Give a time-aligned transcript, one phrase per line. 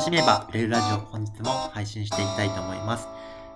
[0.00, 3.06] 楽しめば売れるラジオ本日も配信していきたいと思います。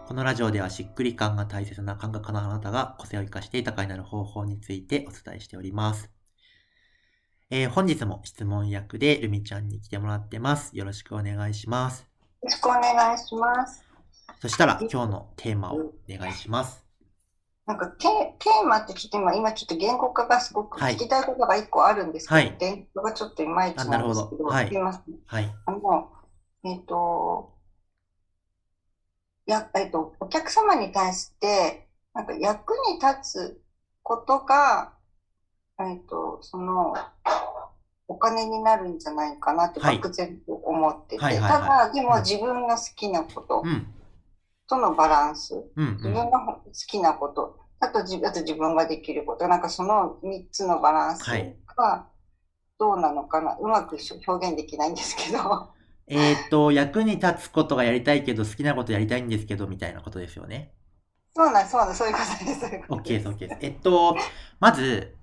[0.07, 6.11] このラジオではしっくり感が大切な感覚のあなたが個性を生かして豊かになる方法についてお伝えしております。
[7.49, 10.77] えー、本日も質問役でルミちゃんに来てもらってます。
[10.77, 12.03] よろしくお願いします。
[12.03, 12.07] よ
[12.43, 13.83] ろしくお願いします。
[14.43, 16.85] そしたら今日のテーマをお願いします。
[17.65, 18.09] なんかテ
[18.39, 24.71] テーマってちょっと今、今ちょっと言語化がすごく聞きたいことが一個あるんですけど、はい、言語がちょっといまいちなんですけど、はい。
[25.25, 25.55] はい。
[25.65, 26.11] あの、
[26.65, 27.55] えっ、ー、と、
[29.47, 33.61] や、えっ、ー、と、お客様に対して、なんか役に立つ
[34.03, 34.93] ことが、
[35.81, 36.95] えっ、ー、と、その、
[38.07, 43.87] お金になるんじゃないかなって漠然と思ってて、ただ、でも自分の好きなこと、うん。
[44.67, 51.25] とのバランス、うんうん、自分の好きなこと、あと自あと自分ができること、なんかその3つのバランス
[51.77, 52.07] が
[52.79, 55.74] どうなのかな、はい、うまく表現できないんですけど。
[56.07, 60.73] えっと、役に立つことがやりたいけど、好きなことやりたいんですけど、みたいなことですよね。
[61.35, 62.67] そうなんそうなんそういうことです。
[62.89, 63.57] OK です、OK です。
[63.63, 64.17] えっと、
[64.61, 65.15] まず、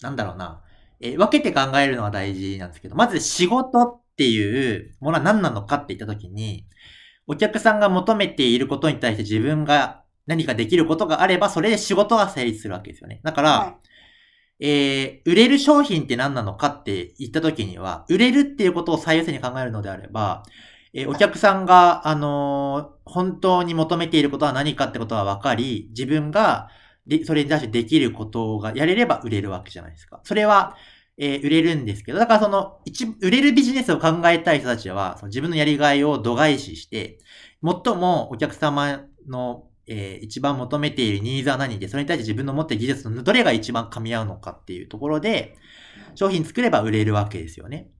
[0.00, 0.62] なんだろうな。
[1.00, 6.66] え分けて考えるのが大事なんですけど、まず仕事っていうものは何なのかって言ったときに、
[7.26, 13.20] お客さんが求めていることに対して自分が何かできることがあれば、それで仕事が成立するわけですよね。
[13.24, 13.88] だから、はい、
[14.60, 20.42] えー、売れる商品って何なのかって言った時には、売れるっていうことを最優先に考えるのであれば、
[20.92, 26.68] えー、お客さんが、あのー、本当に求めていることは何かってことは分かり、自分が、
[27.06, 30.20] でそれに対してできることがやれれば売れるわけじゃないですか。
[30.24, 30.76] それは、
[31.16, 37.18] えー、売れるんですけど、だからその、一、売れるビジネスを考えたい人たちは、その自分のやりがいを度外視して、
[37.62, 45.56] 最もお客様の、えー、一番求めているニーズは何で、それに対して自分の持っている技術のどれが一番噛み合うのかっていうところで、
[46.14, 47.90] 商品作れば売れるわけですよね。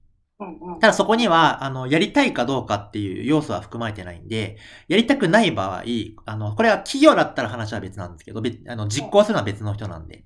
[0.79, 5.83] ただそこには、あの、やりたいかどうかっていう要素は含まれてないんで、やりたくない場合、
[6.25, 10.23] あの、これは企業だったら話は別なんですけど、あの、実行するのは別の人なんで。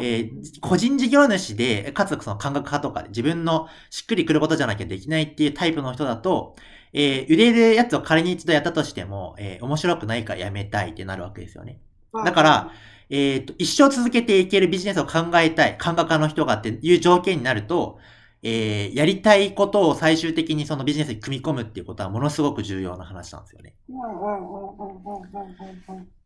[0.00, 6.56] えー、個人事業主で、かつその感覚派とかで自分のしっくりくることじゃなきゃできないっていうタイプの人だと、
[6.98, 11.78] えー、売れるやつを仮に一度やったとしても、えー、面白くないからやめたいってなるわけですよね。
[12.24, 12.72] だから、
[13.10, 17.98] えっ、と、一生続けていけるビジネスを考えたい、感覚家の人がっていう条件になると、
[18.42, 23.74] えー、やりたいことを最終的にそのビジネスに組み込むっていうことはものすごく重要な話なんですよね。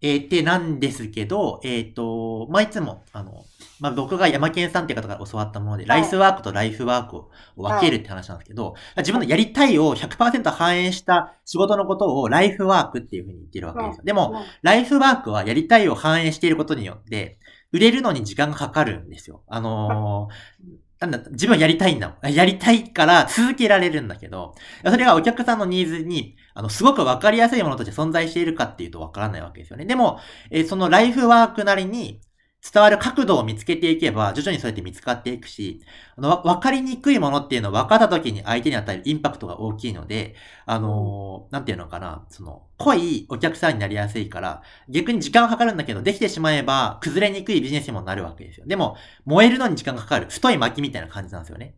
[0.03, 3.45] えー、ってなんですけど、えっ、ー、と、まあ、いつも、あの、
[3.81, 14.05] まあ、僕が山健さんって方から教わったもので、ライスワークとライフワークを分けるって話なんですけど、自分のやりたいを100%反映した仕事のことをライフワークっていうふうに言ってるわけですよ。
[14.05, 17.39] でも、ライフワークはやりたいを反映していることによって、
[17.73, 19.43] 売れるのに時間がかかるんですよ。
[19.47, 22.19] あのーなんだ、自分はやりたいんだ。
[22.23, 24.55] やりたいから続けられるんだけど、
[24.85, 29.87] それがお客さんのニーズに、あの、すごくわかりやすいものとして存在しているかっていうとわからないわけですよね。
[29.87, 30.19] でも、
[30.51, 32.21] えー、そのライフワークなりに、
[32.63, 35.83] 伝わる角度を見つけていけば、徐々にそうやって見つかっていくし、
[36.17, 40.35] あの、わかりにくいものっていうのを分かった時に相手に与えるインパクトが大きいので、
[40.67, 48.67] あのー、なんていうのかな、その、濃いお客さんになりやすいから、逆に時間がかかるんだけど、できてしまえば、崩れにくいビジネスにもなるわけですよ。
[48.67, 50.27] でも、燃えるのに時間がかかる。
[50.29, 51.75] 太い薪みたいな感じなんですよね。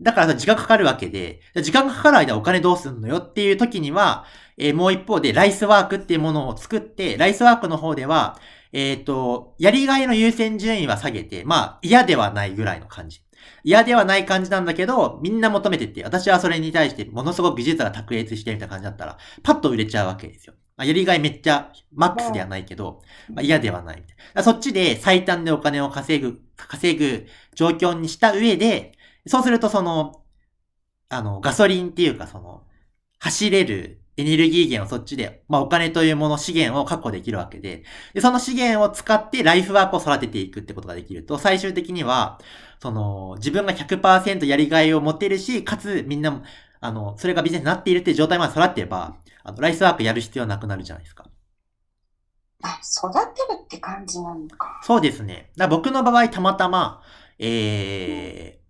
[0.00, 4.24] だから時間かかるわけで、時間がかかる間お金どうすんのよっていう時には、
[4.56, 8.38] えー、もう一方でライスワークっていうものを作って、ライスワークの方では、
[8.74, 13.20] えっ、ー、と、やりがいの優先順位は下げて、まあ、嫌ではないぐらいの感じ。
[13.62, 20.54] 嫌ではない感じなんだけど、みんな求めてって、私はそれに対してものすごく技術が卓越してるみたいな感じだったら、パッと売れちゃうわけですよ。
[20.76, 23.00] まあ、やりがいめっちゃ、マックスではないけど、
[23.32, 24.42] まあ、嫌ではないみたいな。
[24.42, 28.92] そっちで最短でお金を稼ぐ、稼ぐ状況にした上で、
[29.28, 30.22] そうするとその、
[31.10, 32.64] あの、ガソリンっていうかその、
[33.20, 42.38] 走れるエネルギー源をそっちで、まあお金というもの、資源を確保できるわけで、で、その資源を使ってライフワークを育てていくってことができると、最終的には、
[42.80, 46.42] その、自分が100%やりがいを持てるし、かつみんな、
[46.80, 51.26] あの、それがビジネスになっているっていう状態まで育ってれば、あの、ライスワークやる必要なくなるじゃないですか。
[52.62, 54.80] あ、育てるって感じなのか。
[54.84, 55.50] そうですね。
[55.56, 57.02] だ僕の場合、たまたま、
[57.38, 58.60] ええ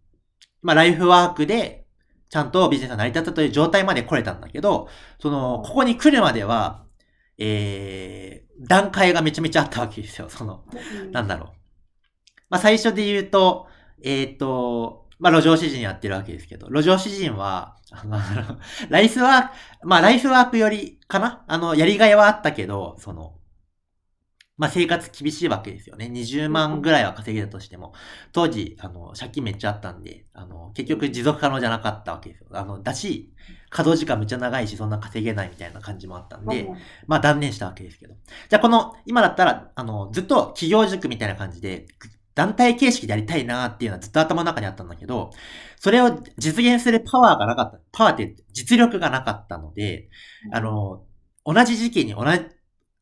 [0.41, 1.84] ー、まあ、ライフワークで、
[2.29, 4.89] ちゃんとビジネスが成り立ったという状態まで来れたんだけど、
[5.21, 6.85] その、ここに来るまでは、
[7.39, 10.29] えー、段階がめちゃめちゃあったわけですよ。
[10.29, 10.65] その、
[11.13, 11.49] なんだろう。
[12.51, 13.67] まあ、最初で言うと、
[14.03, 18.19] えっ、ー、と、まあ、路上詩人やってるわけですけど、路上詩人は、あの、
[18.89, 19.43] ライスワー
[19.81, 21.45] ク、まあ、ライフワークよりかな？
[21.47, 23.35] あの、やりがいはあったけど、その、
[24.57, 26.07] まあ生活厳しいわけですよね。
[26.07, 27.93] 20万ぐらいは稼げたとしても。
[28.33, 32.47] 当時、あの、借金めっちゃあったんで、あの、結局持続可能じゃなかったわけですよ。
[32.53, 33.33] あの、だし、
[33.71, 36.69] 稼働時間めっちゃ長いし、そんな稼げないみたいな感じもあったんで、
[37.07, 38.15] まあ断念したわけですけど。
[38.49, 41.87] じゃあこの、今だったら、あの、ずっと企業塾みたいな感じで、
[42.35, 45.31] 団体形式でやりたいなっていうのはずっと頭の中にあったんだけど、
[45.81, 47.81] それを実現するパワーがなかった。
[47.93, 50.09] パワーって実力がなかったので、
[50.53, 51.05] あの、
[51.45, 52.41] 同じ時期に同じ、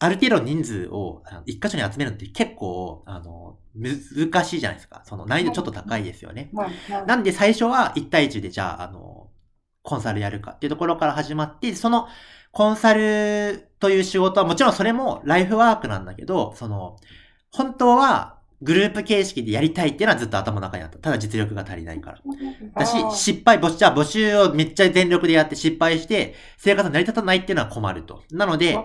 [0.02, 5.02] ある程度人数を一箇所に集めるのって結構、あの、難しいじゃないですか。
[5.06, 6.50] その難易度ちょっと高いですよね。
[7.06, 9.30] なんで最初は1対1でじゃあ、あの、
[9.82, 12.08] コンサルやるかっていうところから始まって、その
[12.50, 16.96] コンサルという仕事はもちろんそれもライフワークなんだけど、その、
[17.52, 20.98] 本当はグループ形式でやりたいっていうのはずっと頭の中にあった。
[20.98, 22.18] ただ実力が足りないから。
[22.74, 28.22] だし、失敗、じゃあ募集をめっちゃ全力でやって失敗して、生活成り立たないっていうのは困ると。
[28.30, 28.78] なので、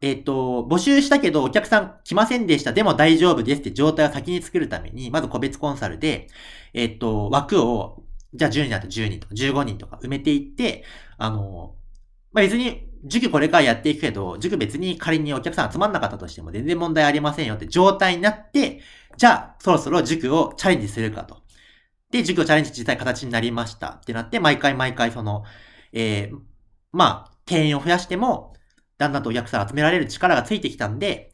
[0.00, 2.72] えっ、ー、と、募集したけどお客さん来ませんでした。
[2.72, 6.28] でも大丈夫ですって状態を先に作るために、まず個別コンサルで、
[6.74, 8.04] えっ、ー、と、枠を、
[8.34, 10.84] じゃあ10人だと10人とか15人とか埋めていって、
[11.18, 11.74] あの、
[12.32, 18.80] まあ、別に、塾これからやっていくけど、塾別に仮にお客さん集まんなかったとしても全然問題ありませんよって状態になって、
[19.16, 21.42] じゃあ、そろそろ塾をチャレンジするかと。
[22.10, 25.44] で、塾をチャレンジ実際形になりましたってなって、毎回毎回その、
[25.92, 26.38] えー、
[26.92, 28.53] まあ、定員を増やしても、
[28.98, 31.32] だんだんとお客さん集められる力がついてきたんで、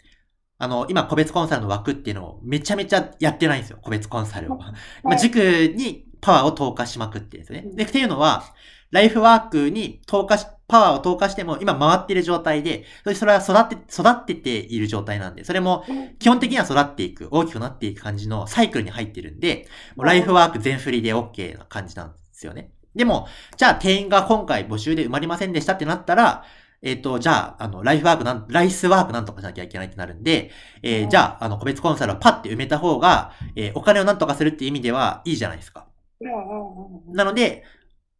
[0.59, 4.59] あの、今、個別コンサルの枠っていうのをめちゃめちゃやってないんですよ、個別コンサルを。
[5.03, 7.65] まあ、塾にパワーを投下しまくってですね。
[7.75, 8.45] で、っていうのは、
[8.91, 12.85] ライフワークに投下し、パワーを投下しても今回っている状態で、
[13.15, 15.85] それは育って、育ってている状態なんで、それも
[16.19, 19.67] 基本的には育っていく、大きくなっていく感じのサイクルに入ってるんで、
[19.97, 22.73] もうライフワーク全振りで OK な感じなんですよね。
[22.95, 26.45] でも、じゃあ定員が今回募集で埋まりませんでしたってなったら、
[26.83, 30.51] えっ、ー、と、じゃあ、あの、ライフワークなん、ライスワークなんとかしなきゃいけないってなるんで、
[30.83, 35.87] えー、じゃあ、あの、個別コンサルをパッて埋めた方が、えー、お金をなんとかするっていう意味ではいいじゃないですか。
[37.13, 37.65] なので、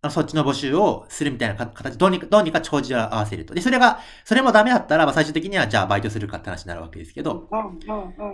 [0.09, 3.53] そっちの募集をするみたいな形、どうにか、どうにか帳尻を合わせると。
[3.53, 7.51] で、それが、それもダメだったら、まあ最終的にはじゃあバイトするかって話になるわけですけど、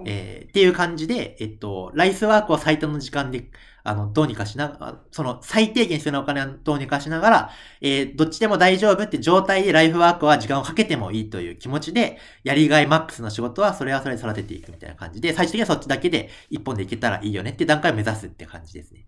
[0.04, 3.50] えー、っていう感じで、えっと、ライスワークを最短の時間で、
[3.82, 19.06] あの、どうにかしながら、その最低限必要なお金をどうにかしながら、えー、どっちでも大丈夫って状態でライフワークは時間をかけてもいいという気持ちで、やりがいマックスの仕事はそれはそれで育てていくみたいな感じで、最終的にはそっちだけで一本でいけたらいいよねって段階を目指すって感じですね。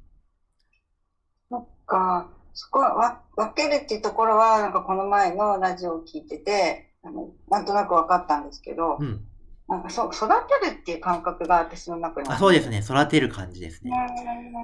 [1.50, 2.37] そっか。
[2.60, 9.20] そこは分けるっていうところは、なんかこの前のラジオを聞いてて、あのなんとなく分かったんですけど、うん、
[9.68, 13.92] なんかそ育てるっていう感覚が私の中にあそうですね、育てる感じですね。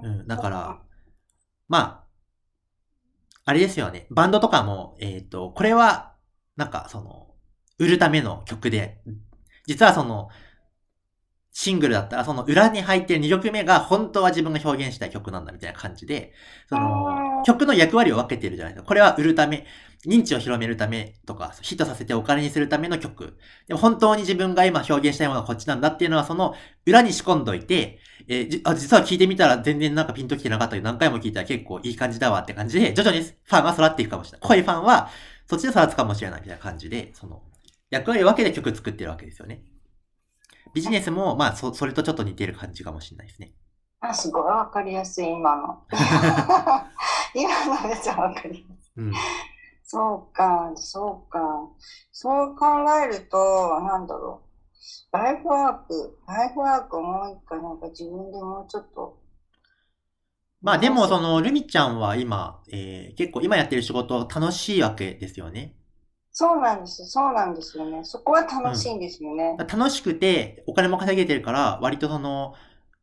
[0.02, 0.78] うん、だから、
[1.68, 2.04] まあ、
[3.44, 6.14] あれですよね、バンドとかも、えっ、ー、と、これは、
[6.56, 7.28] なんかその、
[7.78, 9.02] 売るための曲で、
[9.68, 10.30] 実はその、
[11.56, 16.32] シングルだったら、その裏に入ってる2曲目が本当は自分が表現したい曲なんだみたいな感じで、
[16.68, 18.88] その、曲の役割を分けてるじゃないですか。
[18.88, 19.64] これは売るため、
[20.04, 23.36] 認知を広めるためとか、ヒットさせてお金にするための曲。
[23.68, 26.56] でも本当に自分が今表現したいものはこっちなんだっていうのは、その
[26.86, 34.48] 裏に仕込んどいて、えー、あ、実は聞いてみたら全然なんかピンときてなかったけど、何回も聞いたら結構いい感じだわって感じで、徐々にファンは育っていくかもしれない。
[34.48, 35.08] 濃いファンは
[35.46, 37.44] そっちで育つかもしれないみたいな感じで、その、
[37.90, 39.62] 役割を分けて曲作ってるわけですよね。
[40.74, 43.52] ビジネスも、まあ、そ、それとちょっと似てる感じかもしれないですね。
[44.00, 45.82] あ、すごいわかりやすい、今の。
[47.34, 49.02] 今のめっちゃわかりやすい。
[49.02, 49.12] うん、
[49.82, 51.40] そうか、そうか。
[52.12, 52.66] そう考
[53.00, 54.42] えると、なんだろ
[55.12, 55.16] う。
[55.16, 59.18] ライフワーク、ライフワークをもう一回なんか自分でもうちょっと。
[60.60, 65.76] まあでも、その、ルミちゃんは今、えー、結構今やってる仕事楽しいわけですよね。
[66.36, 67.06] そうなんです。
[67.06, 68.02] そうなんですよね。
[68.02, 69.54] そこは楽しいんですよね。
[69.56, 72.54] 楽しくて、お金も稼げてるから、割とその、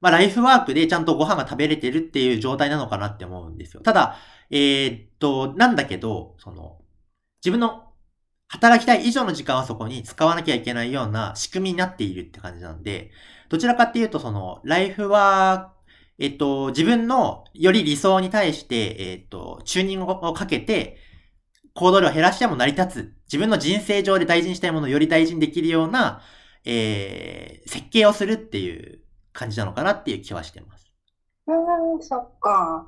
[0.01, 3.81] まあ、ライフワークでちゃんとご飯が食べれてるっていう状態なのかなって思うんですよ。
[3.83, 4.17] ただ、
[4.49, 6.79] えー、っと、なんだけど、その、
[7.41, 7.93] 自分の
[8.49, 13.11] 働きたい以上の時間はそこに使わなきゃいけないような仕組みになっているって感じなんで、
[13.47, 15.71] どちらかっていうと、その、ライフワーク、
[16.19, 20.97] えっと、自分のより理想に対して、えっと、チューニングをかけて、
[21.73, 23.13] 行動量を減らしても成り立つ。
[23.25, 26.21] 自分の人生上で大事にしたいものをより大事にできるような、
[26.65, 28.99] えー、設計をするっていう
[29.33, 30.91] 感じなのかなっていう気はしてます。
[31.47, 32.87] うん、そっか。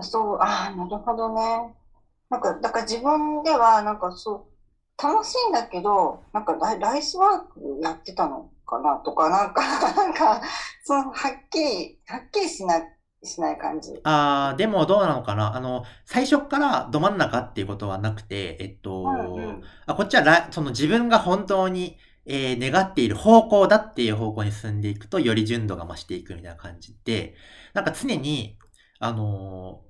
[0.00, 1.74] そう、ああ、なるほどね。
[2.30, 4.48] なんか、だから自分では、なんかそ
[4.98, 9.62] う、楽しいんだけど、なんかライライスワークやってたのかなとか、なんか、
[9.94, 10.40] なんか、
[10.84, 12.78] その、はっきり、はっきりしな
[13.26, 13.92] しない感じ。
[14.04, 15.56] ああ、でもどうなのかな？
[15.56, 27.34] あの、最初からど真ん中っていうことはなくて、えっと、うんうん、あこっちはその自分が本当にえー、願っている方向だっていう方向に進んでいくと、より純度が増していくみたいな感じで、
[27.74, 28.56] なんか常に、
[28.98, 29.82] あの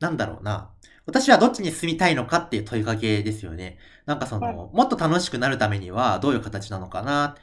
[0.00, 0.72] ー、なんだろうな。
[1.04, 3.76] 私はどっちに進みたいのかっていう問いかけですよね。
[4.06, 7.36] なんかその、もっと楽しくなるためにはどういう形なのかな。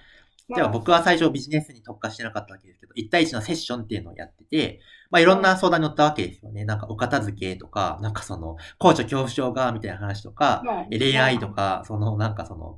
[0.55, 4.79] では僕は最初ビジネスに特化してなかったわけですけど、1対1のセッションっていうのをやってて、
[5.11, 6.65] まあいろんな相談に乗ったわけですよね。
[6.65, 12.77] なんかお片付けとか、なんかその、高所恐怖症が、みたいな話とか、恋愛とか、そのなんかその、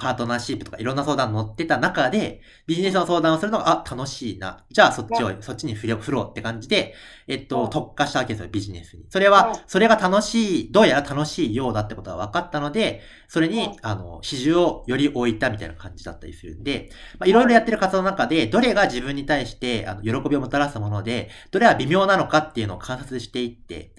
[0.00, 4.64] パートナーシップとかいろんな相談乗ってた中で、ビジネスの相談をするのが、あ、楽しいな。
[4.70, 6.94] じゃあそっちを、そっちに振ろうって感じで、
[7.28, 9.04] えっと、特化したわけですよ、ビジネスに。
[9.10, 16.88] それは、それが楽しい、どうやら楽しいようだってことが分かったので、それに、あの、比重をより置いたみたいな感じだったりするんで、
[17.18, 23.92] まあ、いろいろやってる活動の中で、どれが自分に対して、あの、喜びをもたらすもので、どれは微妙なのかっていうのを観察していって、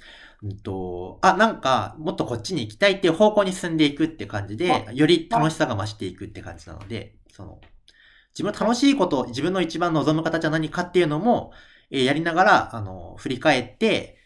[0.44, 7.62] うんと、あ、なんか、もっとこっちに行きたいっていう方向に進んでいくって感じで、より楽しさが増していくって感じなので、その、
[8.34, 11.52] 自分の楽しいこと、自分の一番望む形は何かっていうのも、
[11.92, 14.18] えー、やりながら、あの、振り返って、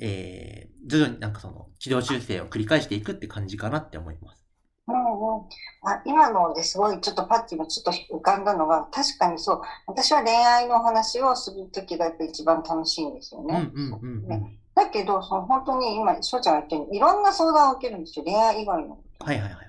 [0.00, 4.46] えー、徐々になんかその、軌道修正を繰り返していくって感じかなって思います。
[4.88, 5.44] うんうん、
[5.82, 9.62] あ今のですごいちょっとパッチもちょっと浮かんだのが確かにそう。
[9.88, 13.72] 私は恋愛の話をする時がやっぱ一番楽しいんですよね。
[13.74, 14.28] うんうんうんうん。
[14.28, 18.98] ねだけど、その本当に今、翔ちゃんが言ったように、いろんな相談を受けるんですよ、恋愛以外の。
[19.20, 19.66] はいはいはい。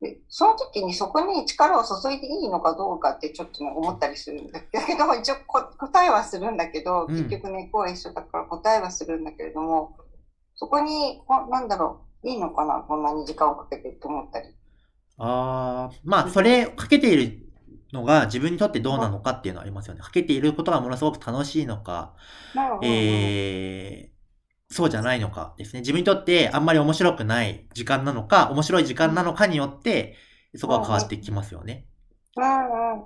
[0.00, 5.36] で、その時にそこに力を注いでいいのかどうかってちょっとね、思ったりするんだけど、 一応
[5.78, 9.96] 答えはするんだけど、結局ね、こう一緒だから答えはするんだけれども、
[10.56, 14.48] そこに、なんだろう、いいのかな、こんなに時間をかけてって思ったり。
[15.18, 17.44] ああ、まあ、それかけている
[17.92, 20.00] のが自分にとってどうなのかっていうのはありますよね。
[20.00, 22.14] かけていることがものすごく楽しいのか、
[22.82, 24.13] えー、
[24.74, 25.80] そうじゃないのかですね。
[25.80, 30.16] 自分にとってあんまり面白くない時間なのか、面白い時間なのかによって、
[30.56, 31.86] そこは変わってきますよね。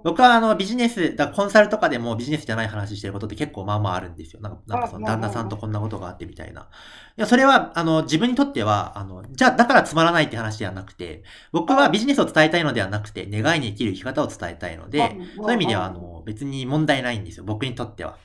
[0.02, 4.40] 僕はあのビジネス、だコンサルとかでもビジネスじゃない話してることって結構まあまああるんですよ。
[4.40, 6.62] なんか、なんかその旦那さんとこんなことがあってみたいな。
[6.62, 17.44] いや、それは、あの、自分にとっては、あの、じゃあだからつまらないって話ではなくて、僕はビジネスを伝えたいのではなくて、願いに生きる生き方を伝えたいので、そういう意味では、あの、別に問題ないんですよ。
[17.44, 18.16] 僕にとっては。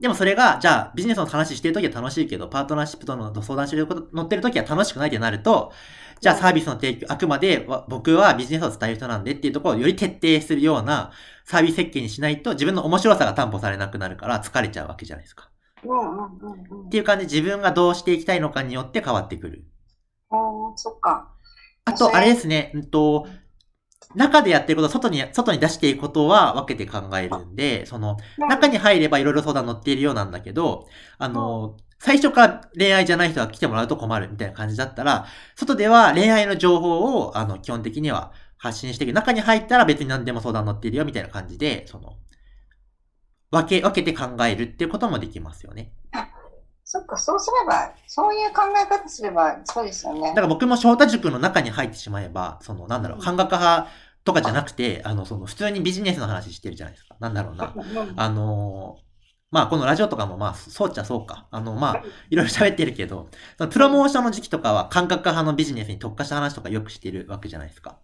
[0.00, 5.72] でもそれが、じゃあビジネスの話してるときは楽しいけど、パートナーシップとの相談してること、乗ってるときは楽しくないってなると、
[6.20, 11.12] じゃあサービスの提供、あくまで僕はビジネスを伝える人なんでっていうところをより徹底するような
[11.44, 15.50] サービス設計にしないと自分の面白さが担保されなくなるから疲れちゃうわけじゃないですか。
[15.82, 19.64] っていう感じで自分がどうしていきたいのかによって変わってくる。
[20.30, 20.38] ああ、
[20.76, 21.32] そっか。
[21.84, 23.26] あと、あれですね、うんと、
[24.16, 39.12] 中でやってること、外に、外に出していくことは分けて考えるんで、その、中に入ればいろいろ相談乗っているようなんだけど、あの、最初から恋愛じゃない人が来てもらうと困るみたいな感じだったら、外では恋愛の情報を、あの、基本的には発信していく。
[39.12, 42.16] 中に入ったら別に何でも相談乗っているよみたいな感じで、その、
[43.50, 45.92] 分け、分けて考えるっていうこともできますよね。
[46.88, 50.28] そっか、そうすれば、そういう考え方すれば、そうですよね。
[50.28, 53.88] だから僕も翔太塾の中に入ってしまえば、その、なんだろう、漢学派
[54.26, 57.16] とかじゃなくて、あの、その、普通にビジネスの話してるじゃないですか。
[57.20, 57.72] なんだろうな。
[58.16, 58.98] あの
[59.52, 61.46] まあ、このラジオとかも、まあ、そうっちゃそうか。
[61.52, 68.00] あの、まあ、いろいろ喋ってるけど、そのプロモーションの時期とかは、感覚派のビジネスに特化した話とかよくしてるわけじゃないですか。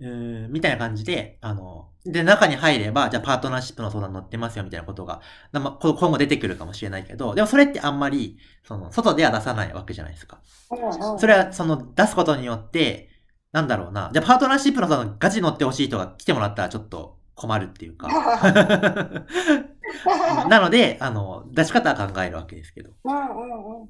[0.00, 5.20] うん、みたいな感じで、あの、で、中に入れば、じゃあパートナーシップの相談乗ってますよ、みたいなことが、
[5.52, 10.40] ま今後出てくるかもしれないけど、でもそれってあんまり、その、外では出さないわけじゃないですか。
[11.18, 13.07] それは、その、出すことによって、
[13.52, 14.10] なんだろうな。
[14.12, 18.08] じゃあパートナーシップのその、ガチ乗ってほしい人が来てもらったらちょっと困るっていうか。
[20.48, 22.90] なので、あの、出し方は考えるわけですけど。
[23.04, 23.88] うんうんうん。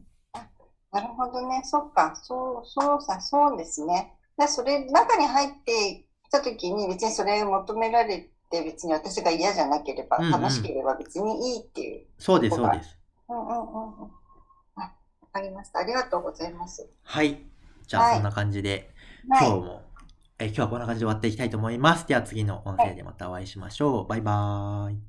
[0.93, 1.63] なるほどね。
[1.65, 2.15] そっか。
[2.23, 4.15] そう、そうさ、そうですね。
[4.39, 12.07] でそれ、中に入ってきたときに別にそれを求められて別に私が嫌じゃなければ、うんうん、楽しければ別にいいっていう。
[12.19, 12.97] そうです、そうです。
[13.29, 13.59] うんうんうんう
[14.05, 14.11] ん。
[14.77, 14.93] あ、わ
[15.33, 15.81] かりました。
[15.81, 16.89] ありがとうございます。
[17.03, 17.45] はい。
[17.87, 18.89] じゃあ、そんな感じで、はい、
[19.29, 19.83] 今日も、
[20.39, 22.09] え今日はこんな感じで終わっていきたいと思います。
[22.09, 24.07] では次の音声でまたお会いしましょう。
[24.07, 25.08] バイバーイ。